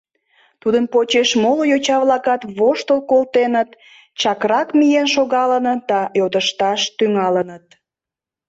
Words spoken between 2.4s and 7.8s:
воштыл колтеныт, чакрак миен шогалыныт да йодышташ тӱҥалыныт: